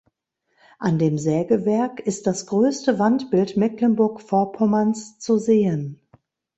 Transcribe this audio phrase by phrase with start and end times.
[0.79, 6.01] An dem Sägewerk ist das größte Wandbild Mecklenburg-Vorpommerns zu sehen.